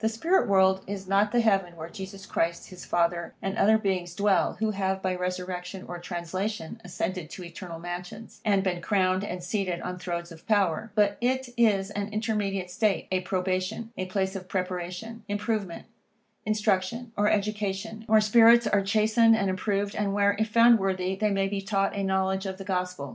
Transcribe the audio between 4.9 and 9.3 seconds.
by resurrection or translation, ascended to eternal mansions, and been crowned